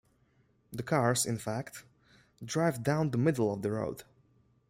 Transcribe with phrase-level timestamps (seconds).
[0.71, 1.83] The cars, in fact,
[2.43, 4.01] drive down the middle of the road.